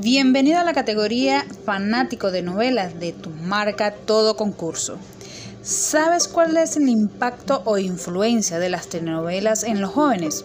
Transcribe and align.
Bienvenido 0.00 0.60
a 0.60 0.62
la 0.62 0.74
categoría 0.74 1.44
fanático 1.64 2.30
de 2.30 2.40
novelas 2.40 3.00
de 3.00 3.12
tu 3.12 3.30
marca 3.30 3.90
Todo 3.92 4.36
Concurso. 4.36 4.96
¿Sabes 5.60 6.28
cuál 6.28 6.56
es 6.56 6.76
el 6.76 6.88
impacto 6.88 7.62
o 7.64 7.78
influencia 7.78 8.60
de 8.60 8.68
las 8.68 8.86
telenovelas 8.86 9.64
en 9.64 9.80
los 9.80 9.90
jóvenes? 9.90 10.44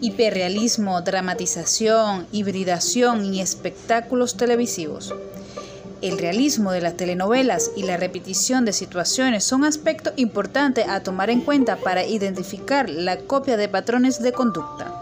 Hiperrealismo, 0.00 1.00
dramatización, 1.00 2.28
hibridación 2.30 3.24
y 3.24 3.40
espectáculos 3.40 4.36
televisivos. 4.36 5.12
El 6.00 6.16
realismo 6.16 6.70
de 6.70 6.82
las 6.82 6.96
telenovelas 6.96 7.72
y 7.76 7.82
la 7.82 7.96
repetición 7.96 8.64
de 8.64 8.72
situaciones 8.72 9.42
son 9.42 9.64
aspectos 9.64 10.12
importantes 10.14 10.86
a 10.86 11.02
tomar 11.02 11.28
en 11.30 11.40
cuenta 11.40 11.74
para 11.74 12.06
identificar 12.06 12.88
la 12.88 13.16
copia 13.18 13.56
de 13.56 13.68
patrones 13.68 14.22
de 14.22 14.30
conducta. 14.30 14.95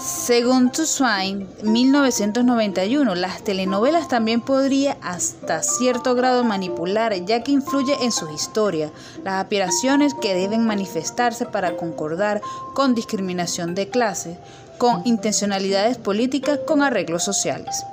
Según 0.00 0.72
Tuswain, 0.72 1.46
1991, 1.62 3.14
las 3.16 3.44
telenovelas 3.44 4.08
también 4.08 4.40
podría 4.40 4.96
hasta 5.02 5.62
cierto 5.62 6.14
grado 6.14 6.42
manipular, 6.42 7.14
ya 7.26 7.42
que 7.42 7.52
influye 7.52 7.94
en 8.00 8.10
su 8.10 8.30
historia, 8.30 8.90
las 9.24 9.34
aspiraciones 9.42 10.14
que 10.14 10.34
deben 10.34 10.64
manifestarse 10.64 11.44
para 11.44 11.76
concordar 11.76 12.40
con 12.72 12.94
discriminación 12.94 13.74
de 13.74 13.90
clase, 13.90 14.38
con 14.78 15.02
intencionalidades 15.04 15.98
políticas, 15.98 16.60
con 16.66 16.82
arreglos 16.82 17.22
sociales. 17.22 17.84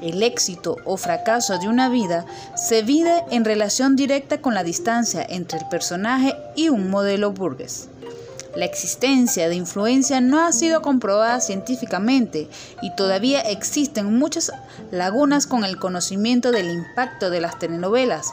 El 0.00 0.22
éxito 0.22 0.76
o 0.86 0.96
fracaso 0.96 1.58
de 1.58 1.68
una 1.68 1.90
vida 1.90 2.24
se 2.56 2.80
vive 2.80 3.22
en 3.30 3.44
relación 3.44 3.96
directa 3.96 4.40
con 4.40 4.54
la 4.54 4.64
distancia 4.64 5.26
entre 5.28 5.58
el 5.58 5.68
personaje 5.68 6.34
y 6.56 6.70
un 6.70 6.88
modelo 6.88 7.32
burgués. 7.32 7.90
La 8.54 8.64
existencia 8.64 9.48
de 9.48 9.54
influencia 9.54 10.20
no 10.20 10.44
ha 10.44 10.52
sido 10.52 10.82
comprobada 10.82 11.40
científicamente 11.40 12.48
y 12.82 12.94
todavía 12.96 13.40
existen 13.40 14.18
muchas 14.18 14.52
lagunas 14.90 15.46
con 15.46 15.64
el 15.64 15.78
conocimiento 15.78 16.50
del 16.50 16.68
impacto 16.70 17.30
de 17.30 17.40
las 17.40 17.58
telenovelas, 17.60 18.32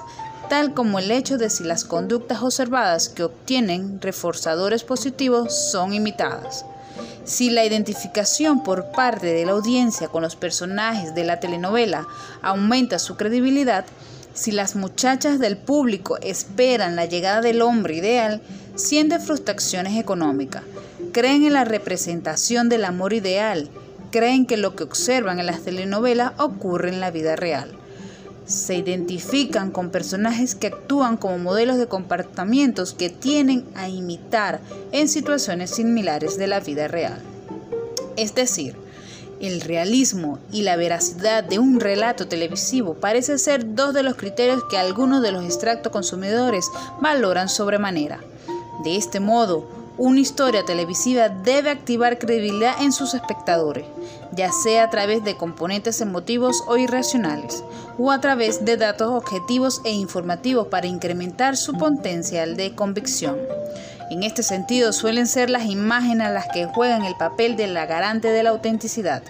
tal 0.50 0.74
como 0.74 0.98
el 0.98 1.12
hecho 1.12 1.38
de 1.38 1.50
si 1.50 1.64
las 1.64 1.84
conductas 1.84 2.42
observadas 2.42 3.10
que 3.10 3.24
obtienen 3.24 4.02
reforzadores 4.02 4.84
positivos 4.84 5.54
son 5.72 5.94
imitadas. 5.94 6.66
Si 7.24 7.50
la 7.50 7.66
identificación 7.66 8.64
por 8.64 8.92
parte 8.92 9.28
de 9.28 9.46
la 9.46 9.52
audiencia 9.52 10.08
con 10.08 10.24
los 10.24 10.36
personajes 10.36 11.14
de 11.14 11.26
la 11.26 11.40
telenovela 11.40 12.08
aumenta 12.42 12.98
su 12.98 13.18
credibilidad, 13.18 13.86
si 14.34 14.52
las 14.52 14.76
muchachas 14.76 15.40
del 15.40 15.58
público 15.58 16.18
esperan 16.22 16.96
la 16.96 17.06
llegada 17.06 17.42
del 17.42 17.62
hombre 17.62 17.96
ideal, 17.96 18.42
sienten 18.78 19.22
frustraciones 19.22 20.00
económicas, 20.00 20.64
creen 21.12 21.44
en 21.44 21.54
la 21.54 21.66
representación 21.66 22.70
del 22.70 22.86
amor 22.86 23.14
ideal, 23.14 23.70
creen 24.12 24.46
que 24.46 24.56
lo 24.56 24.76
que 24.76 24.84
observan 24.84 25.40
en 25.40 25.48
las 25.48 25.62
telenovelas 25.62 26.34
ocurre 26.38 26.90
en 26.90 27.00
la 27.00 27.12
vida 27.12 27.36
real. 27.36 27.72
Se 28.46 28.76
identifican 28.76 29.72
con 29.72 29.90
personajes 29.90 30.56
que 30.56 30.68
actúan 30.68 31.18
como 31.18 31.38
modelos 31.38 31.78
de 31.78 31.88
comportamientos 31.88 32.94
que 32.94 33.10
tienen 33.10 33.66
a 33.76 33.90
imitar 33.90 34.62
en 34.92 35.10
situaciones 35.10 35.72
similares 35.72 36.38
de 36.38 36.48
la 36.48 36.62
vida 36.62 36.88
real. 36.88 37.22
Es 38.16 38.36
decir, 38.36 38.76
el 39.42 39.62
realismo 39.62 40.40
y 40.52 40.62
la 40.62 40.78
veracidad 40.78 41.44
de 41.44 41.60
un 41.60 41.80
relato 41.80 42.28
televisivo 42.28 42.94
parece 42.94 43.38
ser 43.38 43.76
dos 43.76 43.94
de 43.94 44.04
los 44.04 44.16
criterios 44.16 44.64
que 44.70 44.78
algunos 44.78 45.22
de 45.22 45.32
los 45.32 45.44
extractos 45.44 45.92
consumidores 45.92 46.70
valoran 47.02 47.50
sobremanera. 47.50 48.20
De 48.84 48.96
este 48.96 49.20
modo, 49.20 49.66
una 49.98 50.20
historia 50.20 50.64
televisiva 50.64 51.30
debe 51.30 51.72
activar 51.72 52.20
credibilidad 52.20 52.84
en 52.84 52.92
sus 52.92 53.16
espectadores, 53.16 53.86
ya 54.32 54.52
sea 54.52 54.84
a 54.84 54.90
través 54.92 55.24
de 55.24 55.36
componentes 55.36 56.02
emotivos 56.02 56.64
o 56.68 56.78
irracionales, 56.78 57.64
o 57.98 58.12
a 58.12 58.22
través 58.22 58.64
de 58.64 58.78
datos 58.78 59.10
objetivos 59.10 59.82
e 59.86 59.92
informativos 59.92 60.68
para 60.68 60.86
incrementar 60.86 61.58
su 61.58 61.74
potencial 61.74 62.56
de 62.56 62.76
convicción. 62.76 63.38
En 64.12 64.22
este 64.22 64.44
sentido, 64.44 64.94
suelen 64.94 65.26
ser 65.26 65.50
las 65.50 65.66
imágenes 65.66 66.32
las 66.32 66.48
que 66.54 66.66
juegan 66.66 67.04
el 67.04 67.16
papel 67.16 67.58
de 67.58 67.66
la 67.66 67.88
garante 67.88 68.30
de 68.30 68.44
la 68.44 68.52
autenticidad 68.52 69.24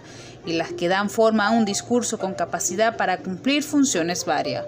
y 0.46 0.54
las 0.54 0.74
que 0.74 0.90
dan 0.90 1.10
forma 1.10 1.48
a 1.48 1.52
un 1.52 1.64
discurso 1.64 2.20
con 2.20 2.34
capacidad 2.34 2.98
para 2.98 3.20
cumplir 3.20 3.64
funciones 3.64 4.26
varias. 4.26 4.66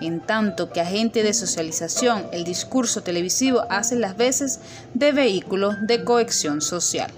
En 0.00 0.20
tanto 0.20 0.70
que 0.70 0.80
agente 0.80 1.22
de 1.22 1.34
socialización, 1.34 2.26
el 2.32 2.44
discurso 2.44 3.02
televisivo 3.02 3.64
hace 3.70 3.96
las 3.96 4.16
veces 4.16 4.60
de 4.94 5.12
vehículo 5.12 5.76
de 5.80 6.04
cohesión 6.04 6.60
social. 6.60 7.12